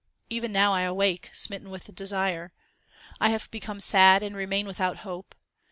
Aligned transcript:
Even 0.31 0.51
now 0.51 0.73
I 0.73 0.81
awake 0.81 1.29
smitten 1.31 1.69
with 1.69 1.93
desire: 1.93 2.51
I 3.19 3.29
have 3.29 3.51
become 3.51 3.79
sad, 3.79 4.23
and 4.23 4.35
remain 4.35 4.65
without 4.65 4.97
hope. 5.05 5.35